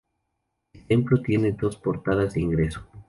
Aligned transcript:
El 0.73 0.87
templo 0.87 1.21
tiene 1.21 1.51
dos 1.51 1.77
portadas 1.77 2.33
de 2.33 2.41
ingreso. 2.41 2.81